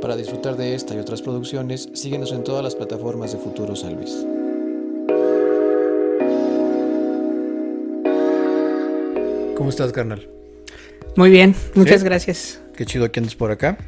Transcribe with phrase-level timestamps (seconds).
[0.00, 3.94] Para disfrutar de esta y otras producciones, síguenos en todas las plataformas de Futuro San
[3.96, 4.26] Luis.
[9.56, 10.28] ¿Cómo estás, carnal?
[11.16, 12.60] Muy bien, muchas gracias.
[12.76, 13.78] Qué chido que andes por acá.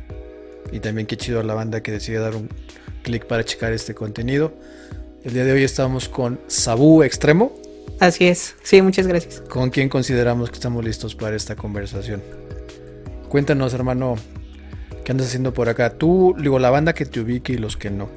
[0.73, 2.49] Y también qué chido a la banda que decide dar un
[3.03, 4.53] clic para checar este contenido.
[5.25, 7.53] El día de hoy estamos con Sabu Extremo.
[8.01, 9.40] Así es, sí, muchas gracias.
[9.43, 12.22] ¿Con quién consideramos que estamos listos para esta conversación?
[13.29, 14.17] Cuéntanos, hermano,
[15.09, 15.95] ¿qué andas haciendo por acá?
[15.95, 18.10] Tú, digo, la banda que te ubique y los que no.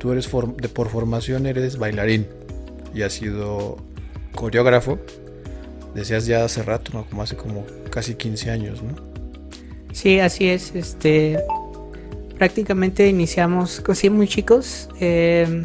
[0.00, 2.26] Tú eres de, por formación, eres bailarín
[2.92, 3.76] y has sido
[4.34, 4.98] coreógrafo.
[5.94, 7.04] Decías ya hace rato, ¿no?
[7.04, 8.96] Como hace como casi 15 años, ¿no?
[9.92, 10.74] Sí, así es.
[10.74, 11.38] Este,
[12.38, 14.88] prácticamente iniciamos, sí, muy chicos.
[14.98, 15.64] Eh,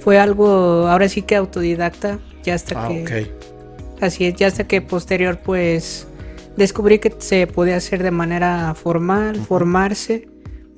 [0.00, 3.30] fue algo, ahora sí que autodidacta, ya hasta ah, que...
[4.00, 6.08] Así es, ya hasta que posterior pues
[6.56, 10.28] descubrí que se podía hacer de manera formal, formarse,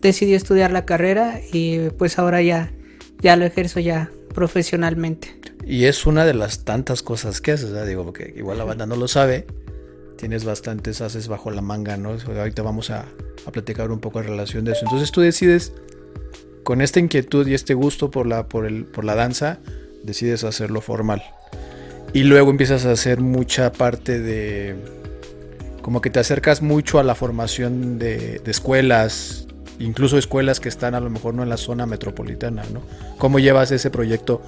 [0.00, 2.72] decidí estudiar la carrera y pues ahora ya,
[3.20, 5.36] ya lo ejerzo ya profesionalmente.
[5.64, 8.96] Y es una de las tantas cosas que haces, digo, porque igual la banda no
[8.96, 9.46] lo sabe,
[10.16, 12.10] tienes bastantes haces bajo la manga, ¿no?
[12.10, 13.06] Ahorita vamos a,
[13.46, 14.82] a platicar un poco en relación de eso.
[14.84, 15.72] Entonces tú decides
[16.62, 19.60] con esta inquietud y este gusto por la, por el, por la danza,
[20.02, 21.22] decides hacerlo formal.
[22.12, 24.74] Y luego empiezas a hacer mucha parte de...
[25.86, 29.46] Como que te acercas mucho a la formación de, escuelas,
[29.78, 32.82] incluso escuelas que están a lo mejor no en la zona metropolitana, ¿no?
[33.18, 34.42] ¿Cómo llevas ese proyecto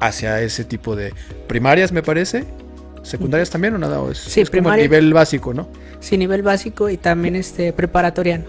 [0.00, 1.14] hacia ese tipo de
[1.46, 2.46] primarias, me parece?
[3.04, 4.02] ¿Secundarias también o nada?
[4.10, 5.68] Es, sí, es como nivel básico, ¿no?
[6.00, 8.46] Sí, nivel básico y también este preparatoriano.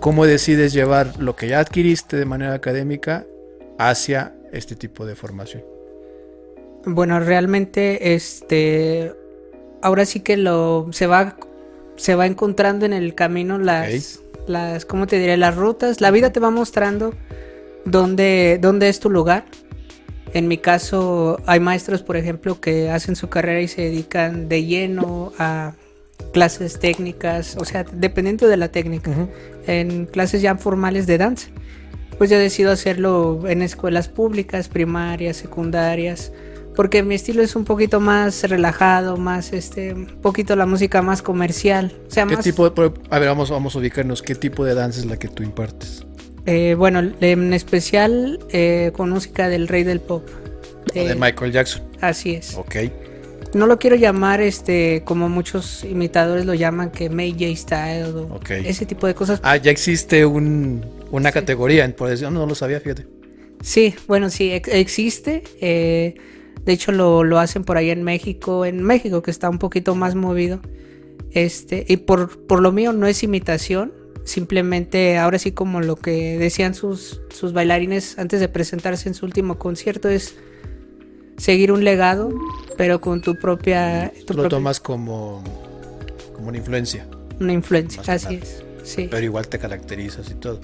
[0.00, 3.24] ¿Cómo decides llevar lo que ya adquiriste de manera académica
[3.78, 5.62] hacia este tipo de formación?
[6.84, 9.14] Bueno, realmente este
[9.80, 11.36] ahora sí que lo se va
[11.98, 15.36] se va encontrando en el camino las las ¿cómo te diré?
[15.36, 17.12] las rutas, la vida te va mostrando
[17.84, 19.44] dónde dónde es tu lugar.
[20.32, 24.64] En mi caso hay maestros, por ejemplo, que hacen su carrera y se dedican de
[24.64, 25.74] lleno a
[26.32, 29.10] clases técnicas, o sea, dependiendo de la técnica,
[29.66, 31.48] en clases ya formales de danza.
[32.18, 36.32] Pues yo decido hacerlo en escuelas públicas, primarias, secundarias,
[36.78, 41.22] porque mi estilo es un poquito más relajado, más este, un poquito la música más
[41.22, 41.92] comercial.
[42.06, 45.06] O sea, ¿Qué tipo a ver, vamos, vamos a ubicarnos, ¿qué tipo de danza es
[45.06, 46.06] la que tú impartes?
[46.46, 50.28] Eh, bueno, en especial eh, con música del rey del pop.
[50.94, 51.82] de Michael Jackson.
[52.00, 52.54] Así es.
[52.54, 52.76] Ok
[53.54, 58.38] no lo quiero llamar este como muchos imitadores lo llaman que May J Style o
[58.50, 59.40] ese tipo de cosas.
[59.42, 63.06] Ah, ya existe un, una categoría, por eso no lo sabía, fíjate.
[63.62, 65.42] Sí, bueno, sí, existe.
[65.60, 66.14] Eh,
[66.68, 69.94] de hecho, lo, lo, hacen por ahí en México, en México, que está un poquito
[69.94, 70.60] más movido.
[71.30, 76.36] Este, y por, por lo mío no es imitación, simplemente ahora sí como lo que
[76.36, 80.36] decían sus, sus bailarines antes de presentarse en su último concierto es
[81.38, 82.34] seguir un legado,
[82.76, 84.12] pero con tu propia...
[84.26, 85.42] Tu lo tomas como,
[86.34, 87.08] como una influencia.
[87.40, 88.62] Una influencia, así es.
[88.82, 89.08] Sí.
[89.10, 90.60] Pero igual te caracterizas y todo.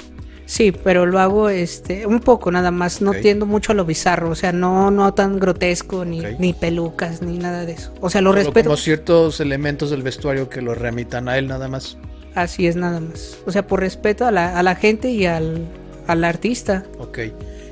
[0.46, 4.30] Sí, pero lo hago este un poco nada más, no tiendo mucho a lo bizarro,
[4.30, 7.92] o sea, no no tan grotesco ni, ni pelucas ni nada de eso.
[8.00, 8.68] O sea, lo respeto.
[8.68, 11.96] Como ciertos elementos del vestuario que lo remitan a él nada más.
[12.34, 13.38] Así es nada más.
[13.46, 15.66] O sea, por respeto a la, a la gente y al,
[16.06, 16.84] al artista.
[16.98, 17.18] Ok.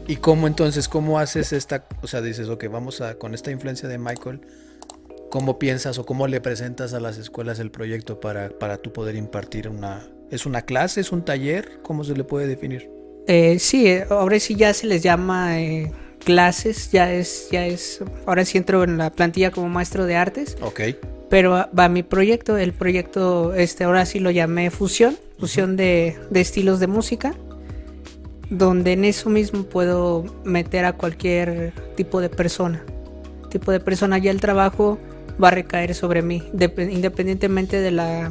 [0.07, 3.89] ¿Y cómo entonces, cómo haces esta, o sea, dices, ok, vamos a, con esta influencia
[3.89, 4.41] de Michael,
[5.31, 9.15] ¿cómo piensas o cómo le presentas a las escuelas el proyecto para, para tú poder
[9.15, 11.79] impartir una, ¿es una clase, es un taller?
[11.83, 12.91] ¿Cómo se le puede definir?
[13.29, 15.93] Eh, sí, eh, ahora sí ya se les llama eh,
[16.25, 20.57] clases, ya es, ya es, ahora sí entro en la plantilla como maestro de artes.
[20.63, 20.81] Ok.
[21.29, 26.41] Pero va mi proyecto, el proyecto, este, ahora sí lo llamé fusión, fusión de, de
[26.41, 27.35] estilos de música
[28.51, 32.85] donde en eso mismo puedo meter a cualquier tipo de persona.
[33.49, 34.99] Tipo de persona, ya el trabajo
[35.43, 38.31] va a recaer sobre mí, independientemente de la,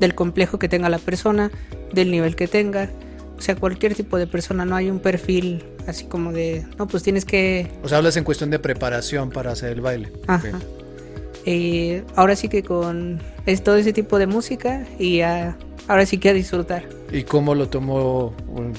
[0.00, 1.50] del complejo que tenga la persona,
[1.92, 2.90] del nivel que tenga.
[3.36, 7.02] O sea, cualquier tipo de persona, no hay un perfil así como de, no, pues
[7.02, 7.70] tienes que...
[7.82, 10.12] O sea, hablas en cuestión de preparación para hacer el baile.
[10.26, 10.58] Ajá.
[11.44, 16.28] Y ahora sí que con es todo ese tipo de música y ahora sí que
[16.28, 16.86] a disfrutar.
[17.10, 18.34] ¿Y cómo lo tomó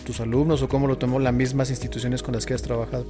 [0.06, 3.08] tus alumnos o cómo lo tomó las mismas instituciones con las que has trabajado?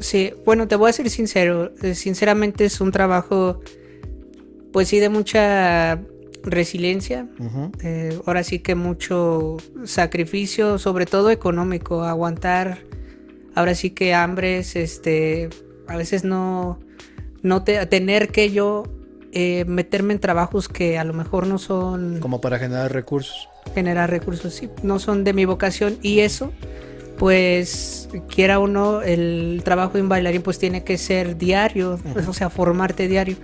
[0.00, 1.72] Sí, bueno, te voy a ser sincero.
[1.82, 3.60] Eh, sinceramente es un trabajo,
[4.72, 6.00] pues sí, de mucha
[6.42, 7.26] resiliencia.
[7.82, 12.78] Eh, ahora sí que mucho sacrificio, sobre todo económico, aguantar.
[13.54, 15.50] Ahora sí que hambres, este,
[15.86, 16.78] a veces no,
[17.42, 18.84] no te, tener que yo
[19.32, 22.20] eh, meterme en trabajos que a lo mejor no son...
[22.20, 23.48] Como para generar recursos.
[23.74, 26.52] Generar recursos, sí, no son de mi vocación y eso,
[27.18, 32.48] pues quiera uno, el trabajo de un bailarín pues tiene que ser diario, o sea,
[32.48, 33.36] formarte diario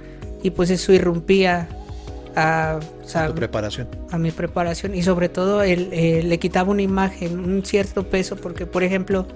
[0.43, 1.69] y pues eso irrumpía
[2.37, 2.81] a,
[3.15, 3.89] a tu preparación.
[4.11, 8.67] A mi preparación y sobre todo el, le quitaba una imagen, un cierto peso, porque
[8.67, 9.27] por ejemplo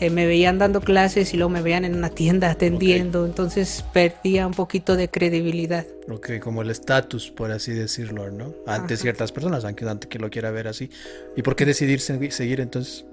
[0.00, 4.46] eh, me veían dando clases y luego me veían en una tienda atendiendo, entonces perdía
[4.46, 5.86] un poquito de credibilidad.
[6.08, 8.54] Ok, como el estatus, por así decirlo, ¿no?
[8.66, 10.88] Ante ciertas personas, aunque antes que lo quiera ver así.
[11.36, 13.04] ¿Y por qué decidir seguir entonces?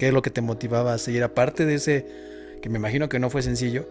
[0.00, 2.06] ¿Qué es lo que te motivaba a seguir aparte de ese,
[2.60, 3.88] que me imagino que no fue sencillo?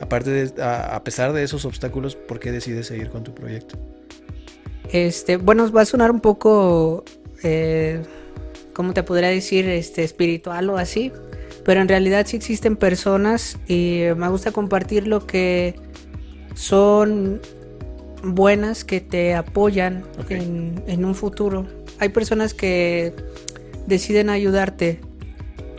[0.00, 3.78] Aparte de, a, pesar de esos obstáculos, ¿por qué decides seguir con tu proyecto?
[4.92, 7.04] Este, bueno, va a sonar un poco,
[7.42, 8.02] eh,
[8.72, 9.68] ¿cómo te podría decir?
[9.68, 11.12] Este, espiritual o así.
[11.64, 15.74] Pero en realidad sí existen personas y me gusta compartir lo que
[16.54, 17.40] son
[18.22, 21.66] buenas que te apoyan en, en un futuro.
[22.00, 23.14] Hay personas que
[23.86, 25.00] deciden ayudarte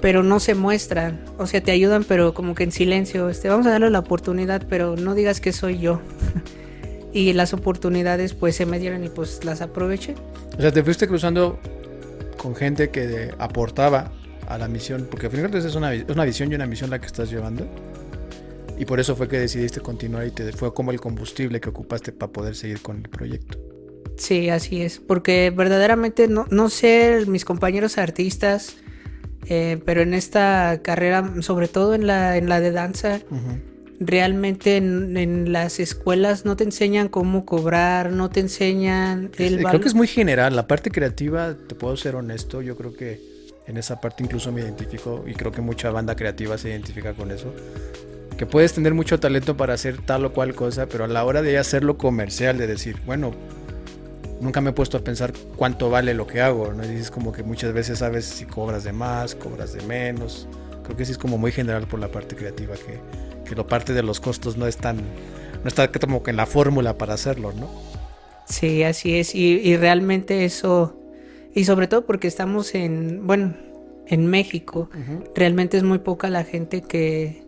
[0.06, 1.20] pero no se muestran.
[1.40, 3.28] O sea, te ayudan, pero como que en silencio.
[3.28, 6.00] Este, vamos a darle la oportunidad, pero no digas que soy yo.
[7.16, 10.16] y las oportunidades pues se me dieron y pues las aproveché.
[10.58, 11.58] O sea, te fuiste cruzando
[12.38, 14.12] con gente que aportaba
[14.50, 17.00] a la misión, porque al final es una, es una visión y una misión la
[17.00, 17.66] que estás llevando.
[18.78, 22.12] Y por eso fue que decidiste continuar y te fue como el combustible que ocupaste
[22.12, 23.58] para poder seguir con el proyecto.
[24.18, 28.76] Sí, así es, porque verdaderamente no, no sé, mis compañeros artistas,
[29.48, 33.22] eh, pero en esta carrera, sobre todo en la, en la de danza,
[34.00, 39.88] realmente en, las escuelas no te enseñan cómo cobrar, no te enseñan el Creo que
[39.88, 43.22] es muy general, la parte creativa, te puedo ser honesto, yo creo que
[43.68, 47.32] en esa parte incluso me identifico y creo que mucha banda creativa se identifica con
[47.32, 47.54] eso.
[48.38, 51.42] Que puedes tener mucho talento para hacer tal o cual cosa, pero a la hora
[51.42, 53.34] de hacerlo comercial, de decir, bueno,
[54.42, 56.84] nunca me he puesto a pensar cuánto vale lo que hago, ¿no?
[56.84, 60.48] Y dices como que muchas veces sabes si cobras de más, cobras de menos.
[60.86, 63.00] Creo que sí es como muy general por la parte creativa, que,
[63.48, 66.46] que la parte de los costos no es tan, no está como que en la
[66.46, 67.70] fórmula para hacerlo, ¿no?
[68.48, 69.34] Sí, así es.
[69.36, 70.96] Y, realmente eso,
[71.54, 73.56] y sobre todo porque estamos en, bueno,
[74.08, 74.90] en México,
[75.36, 77.44] realmente es muy poca la gente que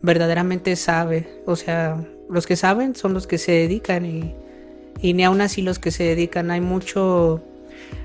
[0.00, 1.28] verdaderamente sabe.
[1.46, 4.34] O sea, los que saben son los que se dedican y
[5.00, 7.42] y ni aún así los que se dedican, hay mucho...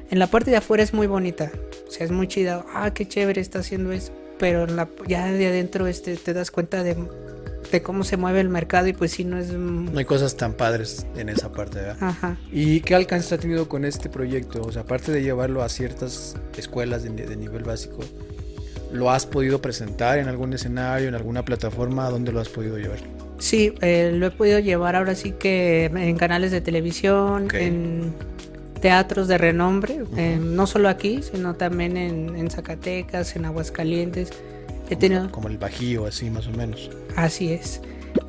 [0.09, 1.51] En la parte de afuera es muy bonita,
[1.87, 5.47] o sea, es muy chida, ah, qué chévere está haciendo eso, pero la, ya de
[5.47, 6.95] adentro este, te das cuenta de,
[7.71, 9.51] de cómo se mueve el mercado y pues sí, no es...
[9.51, 11.97] No hay cosas tan padres en esa parte, ¿verdad?
[12.01, 12.37] Ajá.
[12.51, 14.61] ¿Y qué alcance ha tenido con este proyecto?
[14.61, 17.99] O sea, aparte de llevarlo a ciertas escuelas de, de nivel básico,
[18.91, 22.07] ¿lo has podido presentar en algún escenario, en alguna plataforma?
[22.07, 22.99] ¿A dónde lo has podido llevar?
[23.39, 28.13] Sí, eh, lo he podido llevar ahora sí que en canales de televisión, en
[28.79, 34.29] teatros de renombre, eh, no solo aquí, sino también en, Zacatecas, en Aguascalientes.
[34.89, 35.29] He tenido...
[35.31, 36.89] Como el Bajío, así más o menos.
[37.15, 37.81] Así es.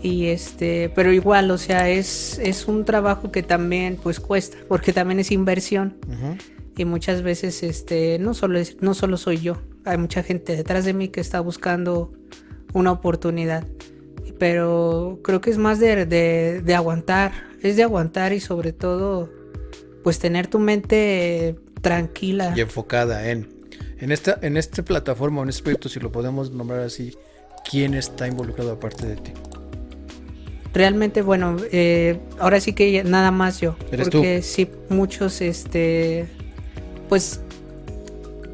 [0.02, 4.92] Y este, pero igual, o sea, es, es un trabajo que también pues cuesta, porque
[4.92, 5.96] también es inversión.
[6.76, 10.84] Y muchas veces este, no solo es, no solo soy yo, hay mucha gente detrás
[10.84, 12.12] de mí que está buscando
[12.72, 13.64] una oportunidad
[14.38, 19.28] pero creo que es más de, de, aguantar, es de aguantar y sobre todo
[20.02, 22.52] pues tener tu mente tranquila.
[22.56, 23.48] Y enfocada en,
[23.98, 27.16] en esta, en esta plataforma, en este proyecto, si lo podemos nombrar así,
[27.68, 29.32] ¿quién está involucrado aparte de ti?
[30.74, 33.76] Realmente, bueno, eh, ahora sí que nada más yo.
[33.90, 36.28] porque sí, muchos, este,
[37.08, 37.40] pues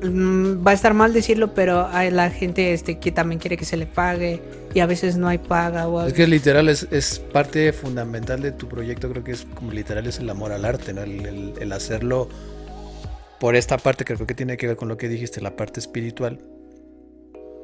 [0.02, 3.64] mm, va a estar mal decirlo, pero hay la gente este, que también quiere que
[3.64, 4.40] se le pague
[4.74, 5.88] y a veces no hay paga.
[5.88, 9.72] O es que literal es, es, parte fundamental de tu proyecto, creo que es como
[9.72, 11.02] literal es el amor al arte, ¿no?
[11.02, 12.28] el, el, hacerlo
[13.38, 15.80] por esta parte que creo que tiene que ver con lo que dijiste, la parte
[15.80, 16.38] espiritual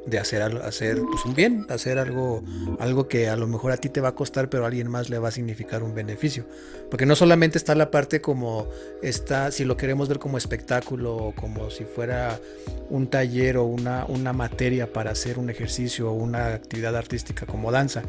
[0.07, 2.43] de hacer hacer pues, un bien, hacer algo,
[2.79, 5.11] algo que a lo mejor a ti te va a costar, pero a alguien más
[5.11, 6.47] le va a significar un beneficio.
[6.91, 8.69] Porque no solamente está la parte como
[9.03, 12.41] está, si lo queremos ver como espectáculo o como si fuera
[12.89, 17.71] un taller o una, una materia para hacer un ejercicio o una actividad artística como
[17.71, 18.03] danza,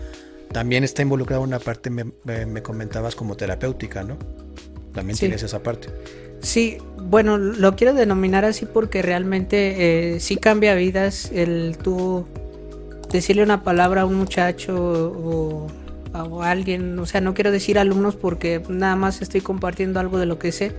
[0.51, 4.17] también está involucrada una parte, me, comentabas, como terapéutica, ¿no?
[4.93, 5.87] También tienes esa parte.
[6.41, 12.25] Sí, bueno, lo quiero denominar así porque realmente eh, sí cambia vidas el tú
[13.11, 15.67] decirle una palabra a un muchacho o,
[16.13, 20.25] a alguien, o sea, no quiero decir alumnos porque nada más estoy compartiendo algo de
[20.25, 20.73] lo que sé.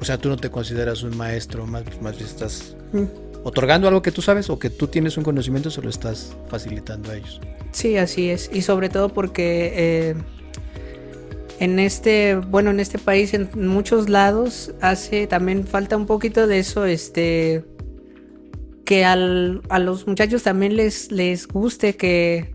[0.00, 3.04] O sea, tú no te consideras un maestro, más, más bien estás mm.
[3.44, 7.10] otorgando algo que tú sabes o que tú tienes un conocimiento, se lo estás facilitando
[7.10, 7.40] a ellos.
[7.72, 9.72] Sí, así es, y sobre todo porque...
[9.74, 10.14] Eh,
[11.60, 16.60] en este, bueno, en este país, en muchos lados, hace también falta un poquito de
[16.60, 17.64] eso, este,
[18.84, 22.54] que al, a los muchachos también les, les guste que,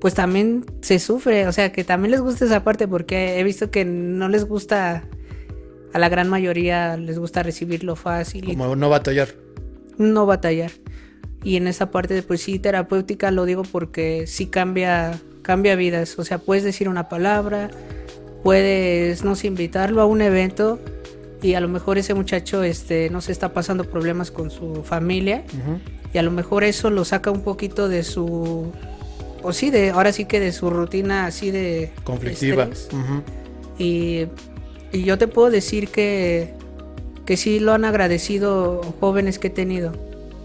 [0.00, 3.70] pues también se sufre, o sea, que también les guste esa parte, porque he visto
[3.70, 5.04] que no les gusta,
[5.92, 8.46] a la gran mayoría les gusta recibirlo fácil.
[8.46, 9.28] Como no batallar.
[9.98, 10.70] No batallar.
[11.42, 16.24] Y en esa parte, pues sí, terapéutica lo digo porque sí cambia, cambia vidas, o
[16.24, 17.70] sea, puedes decir una palabra,
[18.44, 20.78] puedes, no sé, invitarlo a un evento
[21.42, 25.44] y a lo mejor ese muchacho este, no se está pasando problemas con su familia
[26.12, 28.70] y a lo mejor eso lo saca un poquito de su,
[29.42, 31.90] o sí, de, ahora sí que de su rutina así de...
[32.04, 32.68] Conflictiva.
[33.78, 34.26] y,
[34.92, 36.52] y, yo te puedo decir que,
[37.24, 39.92] que sí lo han agradecido jóvenes que he tenido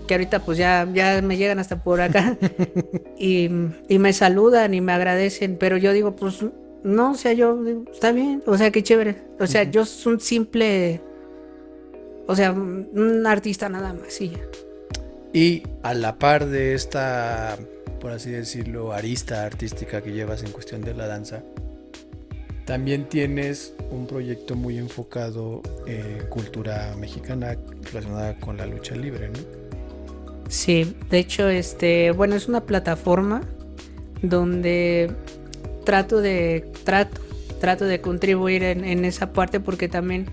[0.07, 2.35] que ahorita pues ya, ya me llegan hasta por acá
[3.19, 3.47] y,
[3.87, 6.43] y, me saludan y me agradecen, pero yo digo, pues
[6.83, 7.59] no, o sea, yo,
[7.91, 9.17] está bien, o sea, qué chévere.
[9.39, 11.01] O sea, yo soy un simple,
[12.27, 14.39] o sea, un artista nada más y ya.
[15.33, 17.57] Y a la par de esta,
[17.99, 21.43] por así decirlo, arista artística que llevas en cuestión de la danza,
[22.65, 27.57] también tienes un proyecto muy enfocado en cultura mexicana
[27.91, 29.39] relacionada con la lucha libre, ¿no?
[30.49, 33.41] Sí, de hecho, este, bueno, es una plataforma
[34.21, 35.11] donde
[35.89, 37.19] trato de trato
[37.59, 40.27] trato de contribuir en, esa parte porque también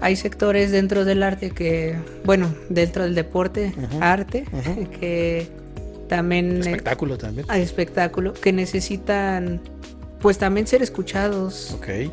[0.00, 4.46] hay sectores dentro del arte que bueno dentro del deporte arte
[4.98, 5.48] que
[6.08, 7.44] también espectáculo también.
[7.50, 9.60] hay espectáculo que necesitan
[10.18, 11.76] pues también ser escuchados.
[11.76, 12.10] Ok.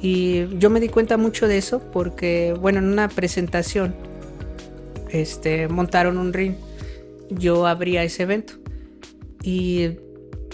[0.00, 3.92] y yo me di cuenta mucho de eso porque bueno en una presentación
[5.08, 6.54] este montaron un ring.
[7.28, 8.52] Yo abría ese evento
[9.42, 9.96] y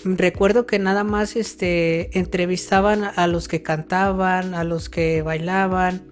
[0.05, 6.03] recuerdo que nada más este entrevistaban a los que cantaban, a los que bailaban,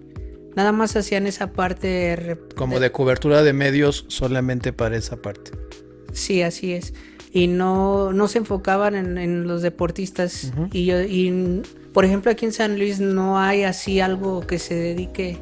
[0.55, 5.51] nada más hacían esa parte como de cobertura de medios solamente para esa parte.
[6.13, 6.93] Sí, así es.
[7.31, 10.53] Y no, no se enfocaban en, los deportistas.
[10.71, 11.61] Y yo, y
[11.93, 15.37] por ejemplo, aquí en San Luis no hay así algo que se dedique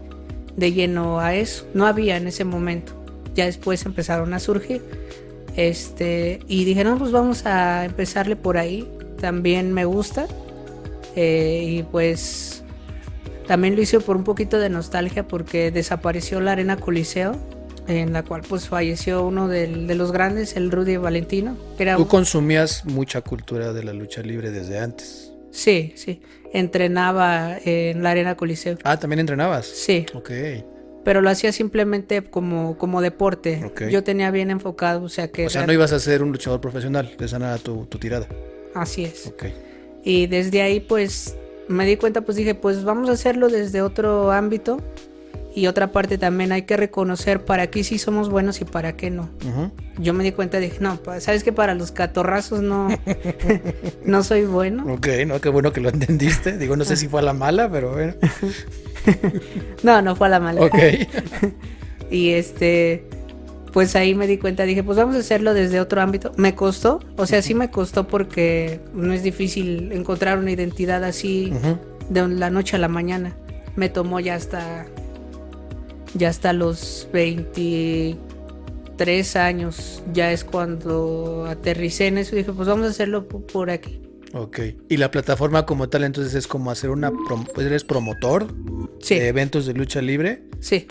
[0.56, 1.68] de lleno a eso.
[1.76, 2.94] No había en ese momento.
[3.36, 4.82] Ya después empezaron a surgir.
[5.56, 8.88] Este, y dije, no, pues vamos a empezarle por ahí.
[9.20, 10.28] También me gusta.
[11.16, 12.64] Eh, y pues
[13.48, 17.36] también lo hice por un poquito de nostalgia porque desapareció la Arena Coliseo,
[17.88, 21.56] en la cual pues falleció uno de, los grandes, el Rudy Valentino.
[21.98, 25.32] Tú consumías mucha cultura de la lucha libre desde antes.
[25.52, 26.22] Sí, sí.
[26.52, 28.78] Entrenaba en la Arena Coliseo.
[28.84, 29.68] Ah, ¿también entrenabas?
[29.68, 30.06] Sí.
[30.16, 30.32] Ok
[31.04, 33.72] pero lo hacía simplemente como, como deporte.
[33.92, 35.48] Yo tenía bien enfocado, o sea que...
[35.48, 38.28] O sea, no ibas a ser un luchador profesional, esa era tu, tu tirada.
[38.74, 39.32] Así es.
[40.04, 41.36] Y desde ahí pues
[41.68, 44.78] me di cuenta, pues dije, pues vamos a hacerlo desde otro ámbito.
[45.56, 49.12] Y otra parte también hay que reconocer para qué sí somos buenos y para qué
[49.12, 49.30] no.
[50.00, 52.88] Yo me di cuenta dije, no, sabes que para los catorrazos no,
[54.06, 54.92] no soy bueno.
[54.92, 56.58] Ok, no, qué bueno que lo entendiste.
[56.58, 58.16] Digo, no sé si fue a la mala, pero bueno.
[59.84, 60.62] no, no fue a la mala.
[60.62, 60.76] Ok.
[62.10, 63.04] y este,
[63.72, 66.32] pues ahí me di cuenta, dije, pues vamos a hacerlo desde otro ámbito.
[66.36, 71.54] Me costó, o sea, sí me costó porque no es difícil encontrar una identidad así
[72.10, 73.36] de la noche a la mañana.
[73.76, 74.86] Me tomó ya hasta,
[76.14, 82.88] ya hasta los 23 años, ya es cuando aterricé en eso y dije, pues vamos
[82.88, 84.02] a hacerlo por aquí.
[84.34, 84.60] Ok.
[84.90, 87.12] ¿Y la plataforma como tal entonces es como hacer una...
[87.58, 88.48] ¿Eres promotor
[89.08, 90.44] de eventos de lucha libre?
[90.60, 90.88] Sí.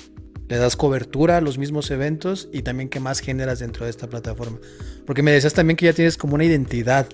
[0.49, 4.09] ¿Le das cobertura a los mismos eventos y también qué más generas dentro de esta
[4.09, 4.59] plataforma?
[5.07, 7.09] Porque me decías también que ya tienes como una identidad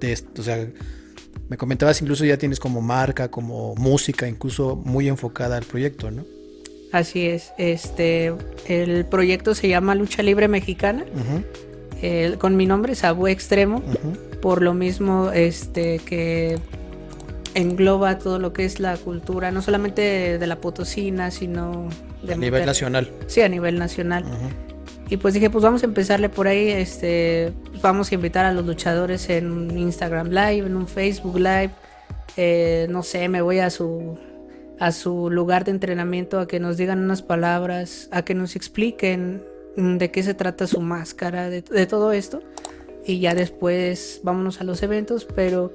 [0.00, 0.68] de esto, o sea,
[1.48, 6.24] me comentabas incluso ya tienes como marca, como música, incluso muy enfocada al proyecto, ¿no?
[6.92, 7.52] Así es.
[7.58, 8.34] Este,
[8.68, 11.04] el proyecto se llama Lucha Libre Mexicana.
[12.38, 13.82] con mi nombre, Sabu Extremo
[14.42, 16.58] por lo mismo este que
[17.54, 21.88] engloba todo lo que es la cultura, no solamente de la potosina, sino
[22.22, 23.10] de a nivel nacional.
[23.28, 24.24] Sí, a nivel nacional.
[25.08, 28.66] Y pues dije, pues vamos a empezarle por ahí, este, vamos a invitar a los
[28.66, 31.70] luchadores en un Instagram Live, en un Facebook Live,
[32.36, 34.18] eh, no sé, me voy a su
[34.82, 39.42] a su lugar de entrenamiento a que nos digan unas palabras, a que nos expliquen
[39.76, 42.42] de qué se trata su máscara, de todo esto
[43.06, 45.72] y ya después vámonos a los eventos, pero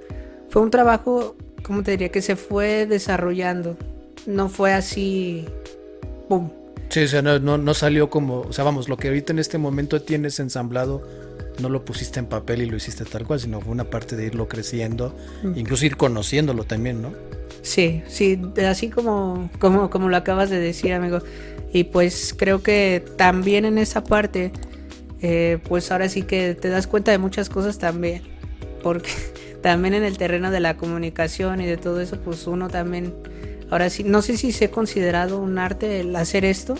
[0.49, 3.77] fue un trabajo, como te diría, que se fue desarrollando,
[4.25, 5.45] no fue así,
[6.29, 6.49] ¡pum!
[6.89, 9.57] Sí, o sea, no, no, salió como, o sea, vamos, lo que ahorita en este
[9.57, 11.05] momento tienes ensamblado
[11.61, 14.25] no lo pusiste en papel y lo hiciste tal cual, sino fue una parte de
[14.25, 15.13] irlo creciendo,
[15.55, 17.11] incluso ir conociéndolo también, ¿no?
[17.67, 21.19] Sí, sí, así como, como, como lo acabas de decir, amigo.
[21.73, 24.53] Y pues creo que también en esa parte,
[25.21, 28.21] eh, pues ahora sí que te das cuenta de muchas cosas también.
[28.81, 29.09] Porque
[29.61, 33.13] también en el terreno de la comunicación y de todo eso, pues uno también,
[33.69, 36.75] ahora sí, no sé si se ha considerado un arte el hacer esto,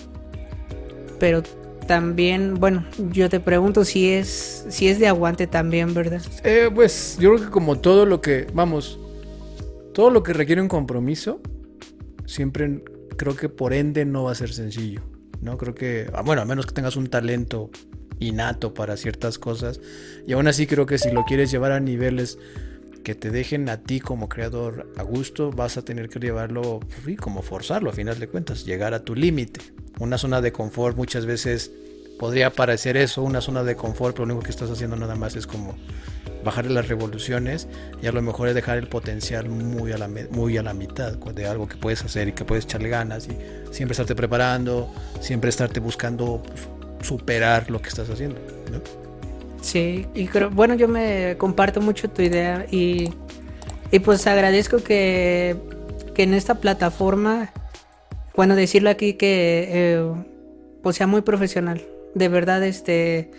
[1.20, 1.44] pero
[1.86, 6.22] también, bueno, yo te pregunto si es, si es de aguante también, ¿verdad?
[6.46, 9.02] Eh, pues yo creo que como todo lo que, vamos,
[9.98, 11.42] todo lo que requiere un compromiso,
[12.28, 12.84] siempre
[13.18, 15.02] creo que por ende no va a ser sencillo.
[15.42, 17.72] No creo que, ah, bueno, a menos que tengas un talento
[18.20, 19.82] innato para ciertas cosas.
[20.28, 22.38] Y aún así creo que si lo quieres llevar a niveles
[23.04, 27.18] que te dejen a ti como creador a gusto, vas a tener que llevarlo, pues
[27.18, 29.62] como forzarlo a final de cuentas, llegar a tu límite.
[30.00, 31.72] Una zona de confort muchas veces
[32.20, 35.36] podría parecer eso, una zona de confort, pero lo único que estás haciendo nada más
[35.36, 35.76] es como
[36.44, 37.68] bajarle las revoluciones
[38.02, 41.14] y a lo mejor es dejar el potencial muy a la, muy a la mitad
[41.14, 43.38] de algo que puedes hacer y que puedes echarle ganas y
[43.72, 46.68] siempre estarte preparando, siempre estarte buscando pues,
[47.08, 48.40] superar lo que estás haciendo.
[49.62, 53.14] Sí, y creo, bueno, yo me comparto mucho tu idea y,
[53.92, 55.56] y pues agradezco que,
[56.14, 57.52] que en esta plataforma,
[58.36, 60.12] bueno, decirlo aquí que eh,
[60.82, 61.82] pues sea muy profesional.
[62.16, 63.32] De verdad, este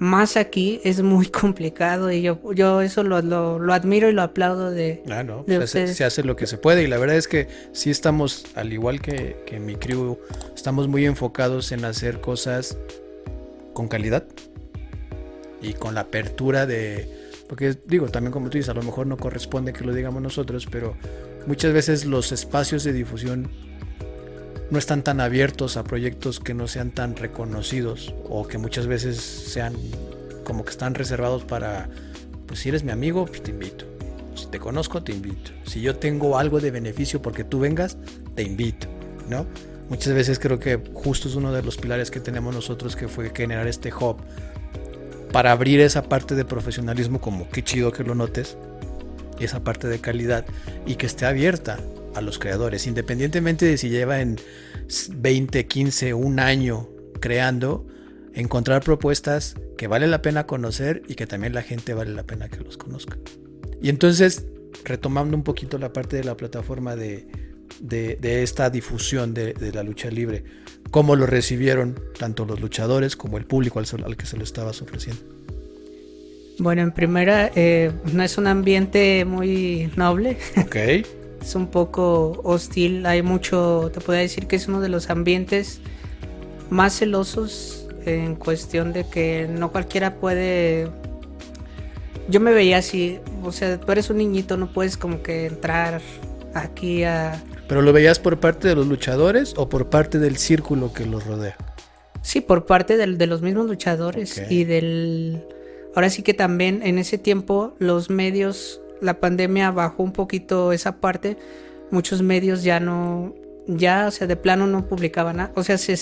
[0.00, 4.70] más aquí es muy complicado y yo, yo eso lo, lo, admiro y lo aplaudo
[4.70, 7.90] de, ah, no, se, hace, lo que se puede y la verdad es que sí
[7.90, 10.18] estamos, al igual que, que mi crew,
[10.56, 12.78] estamos muy enfocados en hacer cosas
[13.74, 14.24] con calidad
[15.60, 17.06] y con la apertura de,
[17.46, 20.66] porque digo, también como tú dices, a lo mejor no corresponde que lo digamos nosotros,
[20.70, 20.96] pero
[21.46, 23.50] muchas veces los espacios de difusión
[24.70, 29.16] no están tan abiertos a proyectos que no sean tan reconocidos o que muchas veces
[29.18, 29.74] sean
[30.44, 31.88] como que están reservados para,
[32.46, 33.84] pues si eres mi amigo, pues te invito.
[34.36, 35.50] Si te conozco, te invito.
[35.66, 37.98] Si yo tengo algo de beneficio porque tú vengas,
[38.36, 38.86] te invito,
[39.28, 39.44] ¿no?
[39.88, 43.32] Muchas veces creo que justo es uno de los pilares que tenemos nosotros que fue
[43.34, 44.18] generar este hub
[45.32, 48.56] para abrir esa parte de profesionalismo como qué chido que lo notes,
[49.40, 50.44] esa parte de calidad
[50.86, 51.78] y que esté abierta
[52.14, 54.38] a los creadores, independientemente de si lleva en
[55.12, 56.88] 20, 15, un año
[57.20, 57.86] creando,
[58.34, 62.48] encontrar propuestas que vale la pena conocer y que también la gente vale la pena
[62.48, 63.16] que los conozca.
[63.82, 64.44] Y entonces,
[64.84, 67.26] retomando un poquito la parte de la plataforma de,
[67.80, 70.44] de, esta difusión de, la lucha libre,
[70.90, 74.82] ¿cómo lo recibieron tanto los luchadores como el público al, al que se lo estabas
[74.82, 75.22] ofreciendo?
[76.58, 80.36] Bueno, en primera, eh, no es un ambiente muy noble.
[80.58, 80.76] Ok.
[81.40, 83.06] Es un poco hostil.
[83.06, 85.80] Hay mucho, te puedo decir que es uno de los ambientes
[86.68, 90.88] más celosos en cuestión de que no cualquiera puede.
[92.28, 96.00] Yo me veía así, o sea, tú eres un niñito, no puedes como que entrar
[96.54, 97.42] aquí a.
[97.68, 101.26] ¿Pero lo veías por parte de los luchadores o por parte del círculo que los
[101.26, 101.56] rodea?
[102.22, 105.44] Sí, por parte de los mismos luchadores y del.
[105.94, 111.00] Ahora sí que también en ese tiempo los medios la pandemia bajó un poquito esa
[111.00, 111.36] parte,
[111.90, 113.34] muchos medios ya no,
[113.66, 115.92] ya, o sea, de plano no publicaban nada, o sea, se,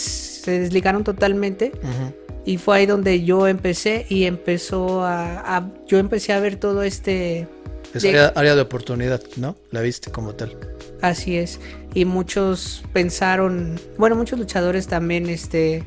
[0.50, 1.72] desligaron totalmente.
[2.44, 7.46] Y fue ahí donde yo empecé y empezó a, yo empecé a ver todo este...
[7.94, 9.56] Esa área de oportunidad, ¿no?
[9.70, 10.56] La viste como tal.
[11.00, 11.60] Así es.
[11.94, 15.84] Y muchos pensaron, bueno, muchos luchadores también, este,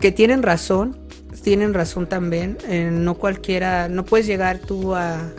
[0.00, 0.96] que tienen razón,
[1.42, 2.58] tienen razón también.
[2.68, 5.30] Eh, no cualquiera, no puedes llegar tú a,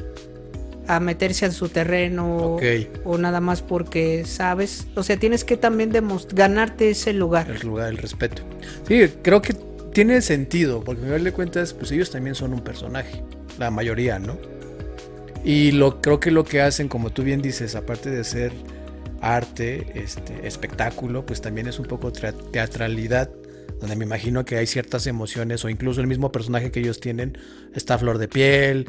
[0.89, 2.57] a meterse en su terreno
[3.03, 4.87] o nada más porque sabes.
[4.95, 5.93] O sea, tienes que también
[6.33, 7.47] ganarte ese lugar.
[7.51, 8.41] El lugar, el respeto.
[8.87, 9.53] Sí, creo que
[9.93, 13.23] tiene sentido, porque me de cuentas, pues ellos también son un personaje,
[13.59, 14.39] la mayoría, ¿no?
[15.45, 18.51] Y lo, creo que lo que hacen, como tú bien dices, aparte de ser
[19.21, 23.29] arte, este, espectáculo, pues también es un poco teatralidad,
[23.79, 27.37] donde me imagino que hay ciertas emociones o incluso el mismo personaje que ellos tienen
[27.75, 28.87] está a flor de piel,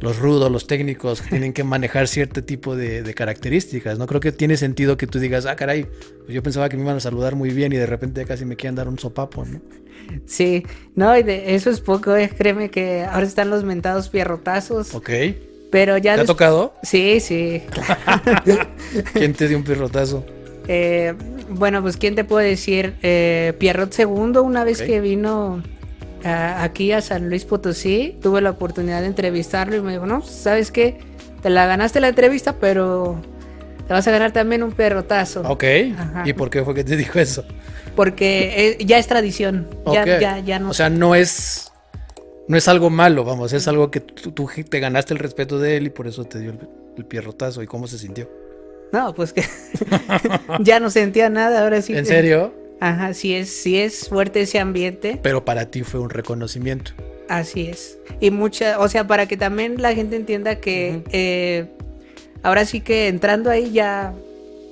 [0.00, 4.06] los rudos, los técnicos, tienen que manejar cierto tipo de, características, ¿no?
[4.06, 5.86] Creo que tiene sentido que tú digas, ah, caray,
[6.24, 8.56] pues yo pensaba que me iban a saludar muy bien y de repente casi me
[8.56, 9.60] quieren dar un sopapo, ¿no?
[10.26, 12.30] Sí, no, y de eso es poco, eh.
[12.34, 14.94] créeme que ahora están los mentados pierrotazos.
[14.94, 15.10] Ok.
[15.70, 16.14] Pero ya...
[16.14, 16.74] ¿Te ha tocado?
[16.82, 17.62] Sí, sí,
[19.12, 20.24] ¿Quién te dio un pierrotazo?
[20.66, 21.14] Eh,
[21.50, 22.94] bueno, pues ¿quién te puede decir?
[23.02, 25.62] Eh, Pierrot segundo, una vez que vino
[26.24, 30.70] aquí a San Luis Potosí, tuve la oportunidad de entrevistarlo y me dijo, no, ¿sabes
[30.70, 30.98] qué?
[31.42, 33.20] Te la ganaste la entrevista, pero
[33.86, 35.42] te vas a ganar también un perrotazo.
[35.42, 35.64] Ok.
[36.24, 37.44] ¿Y por qué fue que te dijo eso?
[37.94, 39.68] Porque ya es tradición.
[39.92, 40.70] Ya, ya, ya no.
[40.70, 41.68] O sea, no es
[42.48, 45.86] no es algo malo, vamos, es algo que tú, te ganaste el respeto de él
[45.86, 46.54] y por eso te dio
[46.96, 47.62] el, pierrotazo.
[47.62, 48.28] ¿Y cómo se sintió?
[48.90, 49.44] No, pues que
[50.60, 51.94] ya no sentía nada, ahora sí.
[51.94, 52.52] ¿En serio?
[52.80, 55.18] Ajá, sí es, sí es fuerte ese ambiente.
[55.22, 56.92] Pero para ti fue un reconocimiento.
[57.28, 57.98] Así es.
[58.20, 61.66] Y mucha, o sea, para que también la gente entienda que eh,
[62.42, 64.14] ahora sí que entrando ahí ya,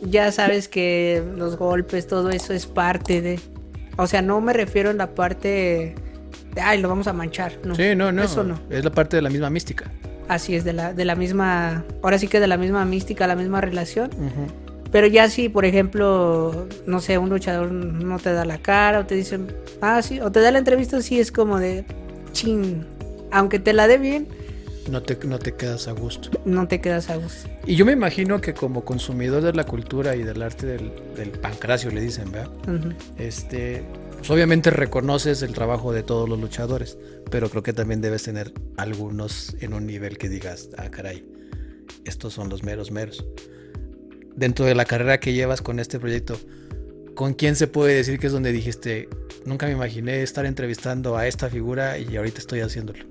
[0.03, 3.41] ya sabes que los golpes, todo eso es parte de...
[3.99, 7.53] O sea, no me refiero a la parte de, ay, lo vamos a manchar.
[7.65, 8.23] No, sí, no, no.
[8.23, 8.61] Eso no.
[8.71, 9.91] Es la parte de la misma mística.
[10.29, 13.37] Así es, de la, de la misma, ahora sí que de la misma mística, la
[13.37, 14.11] misma relación.
[14.91, 19.07] Pero ya si, por ejemplo, no sé, un luchador no te da la cara o
[19.07, 19.49] te dicen,
[19.81, 21.85] ah, sí, o te da la entrevista, sí es como de,
[22.33, 22.87] chin,
[23.31, 24.29] aunque te la dé bien.
[24.91, 26.31] No te, no te quedas a gusto.
[26.45, 27.49] No te quedas a gusto.
[27.67, 31.31] Y yo me imagino que como consumidor de la cultura y del arte del, del
[31.31, 32.53] pancracio, le dicen, ¿verdad?
[33.19, 33.83] Este,
[34.17, 36.99] pues obviamente reconoces el trabajo de todos los luchadores,
[37.31, 41.25] pero creo que también debes tener algunos en un nivel que digas, ah, caray,
[42.05, 43.25] estos son los meros meros.
[44.37, 46.39] Dentro de la carrera que llevas con este proyecto,
[47.15, 49.09] ¿con quién se puede decir que es donde dijiste,
[49.45, 53.05] nunca me imaginé estar entrevistando a esta figura y ahorita estoy haciéndolo?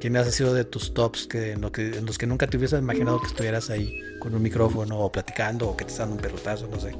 [0.00, 3.26] ¿Quién ha sido de tus tops que en, los que nunca te hubieras imaginado que
[3.26, 6.92] estuvieras ahí con un micrófono o platicando o que te están un perrotazo, no sé?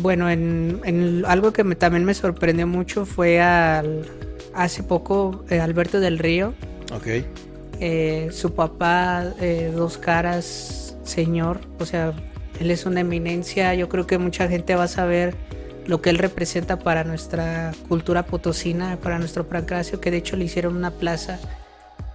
[0.00, 4.06] Bueno, en, algo que también me sorprendió mucho fue al,
[4.54, 6.54] hace poco eh, Alberto del Río.
[6.94, 7.06] Ok.
[7.80, 12.12] Eh, su papá, eh, dos caras, señor, o sea,
[12.60, 15.34] él es una eminencia, yo creo que mucha gente va a saber
[15.86, 20.44] lo que él representa para nuestra cultura potosina, para nuestro Pancracio, que de hecho le
[20.44, 21.40] hicieron una plaza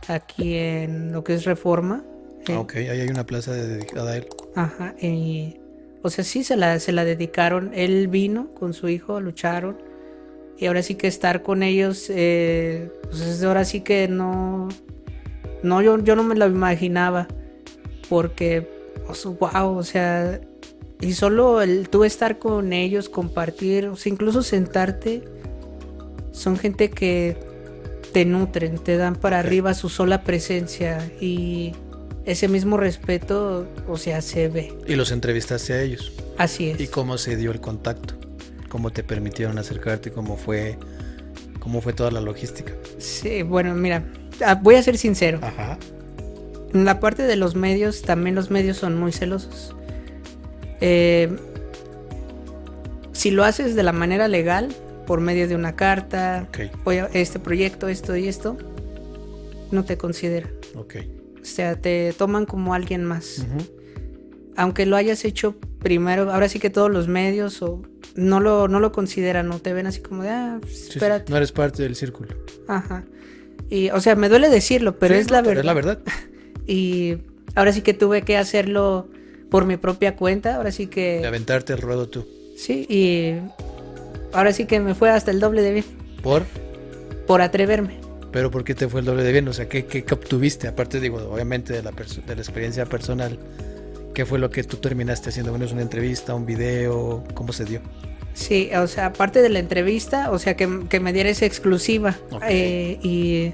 [0.07, 2.03] aquí en lo que es Reforma.
[2.49, 4.27] Ah, ok, ahí hay una plaza dedicada a él.
[4.55, 5.57] Ajá, y,
[6.03, 7.71] o sea, sí, se la, se la dedicaron.
[7.73, 9.81] Él vino con su hijo, lucharon.
[10.59, 14.69] Y ahora sí que estar con ellos, eh, pues ahora sí que no,
[15.63, 17.27] no yo, yo no me lo imaginaba.
[18.07, 18.69] Porque
[19.39, 20.39] wow, o sea,
[21.01, 25.23] y solo el tú estar con ellos, compartir, o sea, incluso sentarte,
[26.31, 27.37] son gente que
[28.13, 31.73] te nutren, te dan para arriba su sola presencia y
[32.25, 34.73] ese mismo respeto, o sea, se ve.
[34.87, 36.13] Y los entrevistaste a ellos.
[36.37, 36.79] Así es.
[36.79, 38.15] ¿Y cómo se dio el contacto?
[38.69, 40.11] ¿Cómo te permitieron acercarte?
[40.11, 40.77] ¿Cómo fue,
[41.59, 42.73] cómo fue toda la logística?
[42.97, 44.05] Sí, bueno, mira,
[44.45, 45.39] ah, voy a ser sincero.
[45.41, 45.77] Ajá.
[46.73, 49.75] En la parte de los medios, también los medios son muy celosos.
[50.81, 51.35] Eh,
[53.11, 56.47] si lo haces de la manera legal, por medio de una carta,
[56.83, 58.57] voy a este proyecto, esto y esto,
[59.71, 60.51] no te consideran.
[60.75, 61.11] Okay.
[61.41, 63.45] O sea, te toman como alguien más.
[64.55, 67.81] Aunque lo hayas hecho primero, ahora sí que todos los medios o
[68.15, 71.29] no lo, no lo consideran, no te ven así como de, ah, pues, espérate.
[71.31, 72.35] no eres parte del círculo.
[72.67, 73.03] Ajá.
[73.69, 75.59] Y, o sea, me duele decirlo, pero es la verdad.
[75.59, 75.99] Es la verdad.
[76.67, 77.17] Y
[77.55, 79.07] ahora sí que tuve que hacerlo
[79.49, 81.19] por mi propia cuenta, ahora sí que...
[81.19, 82.27] De aventarte el ruedo tú.
[82.57, 83.35] Sí, y
[84.31, 85.85] ahora sí que me fue hasta el doble de bien.
[86.21, 86.43] ¿Por?
[87.27, 87.99] Por atreverme.
[88.31, 89.47] ¿Pero por qué te fue el doble de bien?
[89.47, 90.67] O sea, ¿qué, qué obtuviste?
[90.67, 93.37] Aparte, digo, obviamente de la, de la experiencia personal,
[94.15, 95.51] ¿qué fue lo que tú terminaste haciendo?
[95.51, 97.23] Bueno, ¿es una entrevista, un video?
[97.35, 97.81] ¿Cómo se dio?
[98.33, 102.17] Sí, o sea, aparte de la entrevista, o sea, que, me diera esa exclusiva.
[102.49, 103.53] Eh, y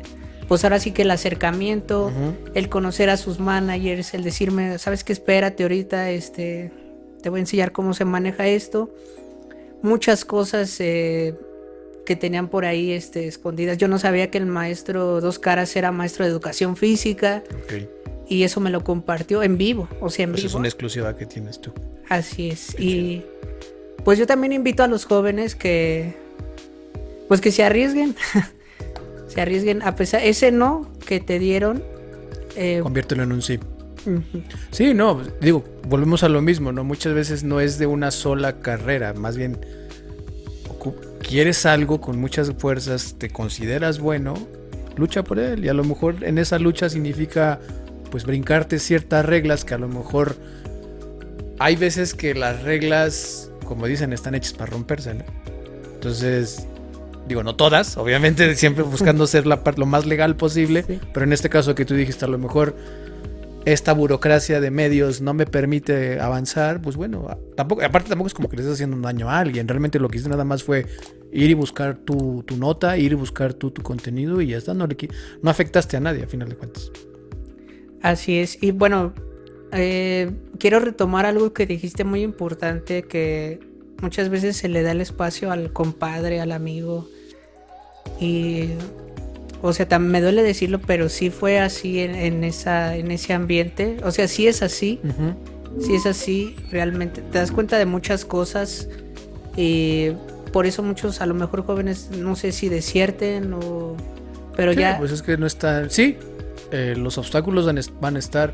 [0.49, 2.12] pues ahora sí que el acercamiento,
[2.55, 6.71] el conocer a sus managers, el decirme, sabes qué, espérate ahorita, este,
[7.21, 8.89] te voy a enseñar cómo se maneja esto.
[9.83, 11.35] Muchas cosas eh,
[12.03, 13.77] que tenían por ahí este, escondidas.
[13.77, 17.43] Yo no sabía que el maestro Dos Caras era maestro de educación física.
[18.27, 21.27] Y eso me lo compartió en vivo, o sea, en pues Es una exclusiva que
[21.27, 21.71] tienes tú.
[22.09, 22.75] Así es.
[22.79, 23.23] y
[24.03, 26.15] pues yo también invito a los jóvenes que,
[27.27, 28.15] pues que se arriesguen.
[29.29, 31.81] se arriesguen a pesar ese no que te dieron.
[32.57, 33.59] Eh, Conviértelo en un sí.
[34.71, 36.83] Sí, no, digo, volvemos a lo mismo, ¿no?
[36.83, 39.57] Muchas veces no es de una sola carrera, más bien
[41.29, 44.33] quieres algo con muchas fuerzas, te consideras bueno,
[44.97, 45.65] lucha por él.
[45.65, 47.59] Y a lo mejor en esa lucha significa
[48.09, 50.35] pues brincarte ciertas reglas que a lo mejor
[51.59, 55.25] hay veces que las reglas, como dicen, están hechas para romperse, ¿no?
[55.93, 56.65] Entonces,
[57.29, 61.49] digo, no todas, obviamente siempre buscando ser la lo más legal posible, pero en este
[61.49, 62.75] caso que tú dijiste, a lo mejor
[63.65, 68.49] esta burocracia de medios no me permite avanzar, pues bueno, tampoco, aparte tampoco es como
[68.49, 70.87] que le estés haciendo un daño a alguien, realmente lo que hice nada más fue
[71.31, 74.87] ir y buscar tu, nota, ir y buscar tu, tu contenido y ya está, no,
[74.87, 74.97] le,
[75.41, 76.91] no afectaste a nadie a final de cuentas.
[78.01, 79.13] Así es, y bueno,
[79.71, 83.59] eh, quiero retomar algo que dijiste muy importante, que
[84.01, 87.07] muchas veces se le da el espacio al compadre, al amigo,
[88.19, 88.69] y
[89.62, 93.97] o sea, me duele decirlo, pero sí fue así en, esa, en ese ambiente.
[94.03, 95.01] O sea, sí es así.
[95.81, 97.21] Sí es así, realmente.
[97.21, 98.88] Te das cuenta de muchas cosas.
[99.57, 100.12] Y
[100.53, 103.97] por eso muchos, a lo mejor jóvenes, no sé si desierten o...
[104.55, 104.97] Pero ya...
[104.97, 105.89] Pues es que no está...
[105.89, 106.17] Sí,
[106.71, 108.53] eh, los obstáculos van a estar.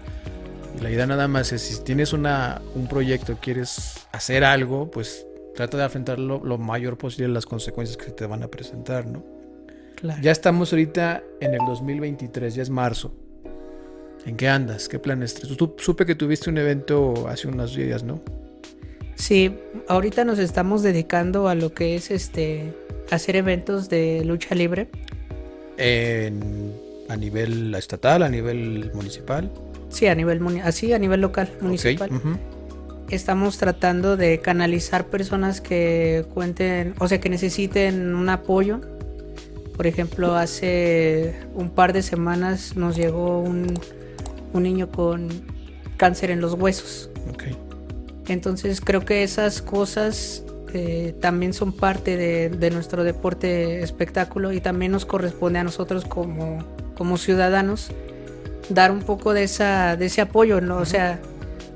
[0.78, 5.26] Y la idea nada más es, si tienes una, un proyecto, quieres hacer algo, pues
[5.56, 9.35] trata de afrontarlo lo mayor posible las consecuencias que te van a presentar, ¿no?
[10.22, 13.14] Ya estamos ahorita en el 2023, ya es marzo.
[14.26, 14.90] ¿En qué andas?
[14.90, 15.36] ¿Qué planes?
[15.36, 18.22] Tú, supe que tuviste un evento hace unos días, ¿no?
[19.16, 19.56] Sí,
[19.88, 22.74] ahorita nos estamos dedicando a lo que es este
[23.12, 24.90] hacer eventos de lucha libre.
[27.08, 29.52] a nivel estatal, a nivel municipal.
[29.90, 32.10] Sí, a nivel así a nivel local, municipal.
[33.10, 38.82] Estamos tratando de canalizar personas que cuenten, o sea, que necesiten un apoyo
[39.76, 43.74] por ejemplo, hace un par de semanas nos llegó un,
[44.54, 45.28] niño con
[45.98, 47.10] cáncer en los huesos.
[48.28, 54.94] Entonces creo que esas cosas eh, también son parte de, nuestro deporte espectáculo y también
[54.94, 56.64] nos corresponde a nosotros como,
[56.96, 57.92] como ciudadanos
[58.70, 60.78] dar un poco de, esa, de ese apoyo, ¿no?
[60.78, 61.20] O sea,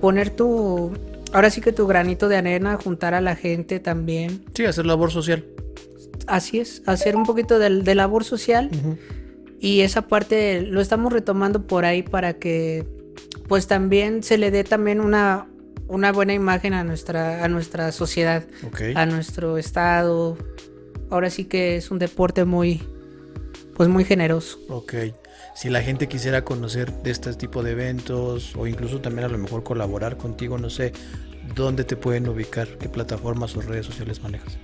[0.01, 0.93] poner tu,
[1.33, 4.43] ahora sí que tu granito de arena, juntar a la gente también.
[4.55, 5.43] Sí, hacer labor social
[6.29, 8.69] así es, hacer un poquito de, labor social
[9.59, 12.85] y esa parte lo estamos retomando por ahí para que
[13.47, 15.47] pues también se le dé también una,
[15.87, 18.43] una buena imagen a nuestra, a nuestra sociedad,
[18.95, 20.37] a nuestro estado.
[21.09, 22.83] Ahora sí que es un deporte muy,
[23.75, 24.59] pues muy generoso.
[24.69, 24.93] Ok.
[25.55, 29.37] Si la gente quisiera conocer de este tipo de eventos o incluso también a lo
[29.37, 30.93] mejor colaborar contigo, no sé,
[31.55, 32.77] ¿dónde te pueden ubicar?
[32.77, 34.57] ¿Qué plataformas o redes sociales manejas?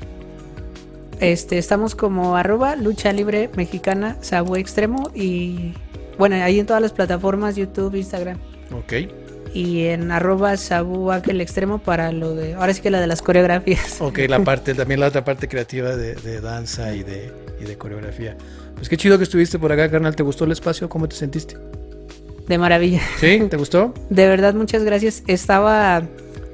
[1.19, 5.73] Este, estamos como arroba lucha libre mexicana Sabu Extremo y
[6.17, 8.37] bueno, ahí en todas las plataformas, YouTube, Instagram.
[8.71, 8.93] Ok.
[9.53, 13.21] Y en arroba Sabu Ángel Extremo para lo de, ahora sí que la de las
[13.21, 14.01] coreografías.
[14.01, 18.35] Ok, la parte, también la otra parte creativa de, danza y de, y de coreografía.
[18.75, 20.15] Pues qué chido que estuviste por acá, carnal.
[20.15, 20.89] ¿Te gustó el espacio?
[20.89, 21.57] ¿Cómo te sentiste?
[22.47, 23.01] De maravilla.
[23.19, 23.41] ¿Sí?
[23.49, 23.93] ¿Te gustó?
[24.09, 25.23] de verdad, muchas gracias.
[25.27, 26.03] Estaba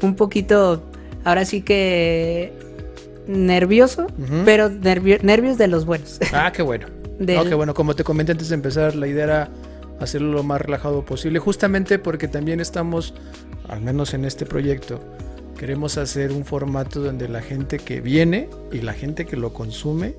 [0.01, 0.83] un poquito,
[1.23, 2.53] ahora sí que
[3.31, 4.07] nervioso,
[4.45, 6.19] pero nervios de los buenos.
[6.33, 6.87] Ah, qué bueno.
[7.25, 7.73] qué bueno.
[7.73, 9.49] Como te comenté antes de empezar, la idea era
[9.99, 13.13] hacerlo lo más relajado posible, justamente porque también estamos,
[13.67, 14.99] al menos en este proyecto,
[15.57, 20.15] queremos hacer un formato donde la gente que viene y la gente que lo consume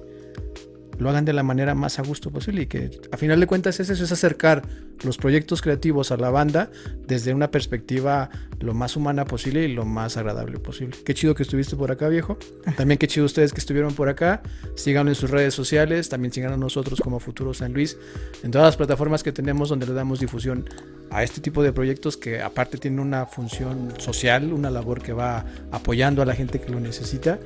[1.02, 3.80] lo hagan de la manera más a gusto posible y que a final de cuentas
[3.80, 4.62] es eso, es acercar
[5.02, 6.70] los proyectos creativos a la banda
[7.06, 10.96] desde una perspectiva lo más humana posible y lo más agradable posible.
[11.04, 12.38] Qué chido que estuviste por acá, viejo.
[12.76, 14.42] También qué chido ustedes que estuvieron por acá.
[14.76, 17.98] Síganos en sus redes sociales, también sigan a nosotros como Futuro San Luis
[18.42, 20.64] en todas las plataformas que tenemos donde le damos difusión
[21.12, 25.44] a este tipo de proyectos que aparte tienen una función social, una labor que va
[25.70, 27.38] apoyando a la gente que lo necesita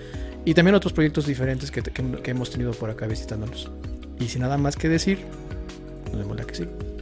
[0.45, 1.83] y también otros proyectos diferentes que,
[2.31, 3.69] hemos tenido por acá visitándonos.
[4.21, 5.19] Y sin nada más que decir,
[6.13, 6.96] nos vemos la que sigue.